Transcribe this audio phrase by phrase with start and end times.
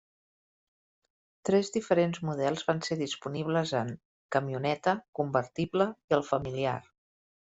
[1.49, 3.93] Tres diferents models van ser disponibles en:
[4.37, 6.77] camioneta, convertible, i el familiar.